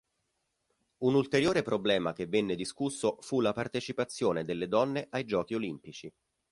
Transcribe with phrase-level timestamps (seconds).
[1.03, 6.11] Un ulteriore problema che venne discusso fu la partecipazione delle donne ai Giochi Olimpici.